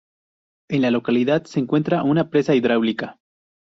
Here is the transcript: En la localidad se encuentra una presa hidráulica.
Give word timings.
En 0.71 0.81
la 0.81 0.89
localidad 0.89 1.43
se 1.43 1.59
encuentra 1.59 2.01
una 2.01 2.31
presa 2.31 2.55
hidráulica. 2.55 3.19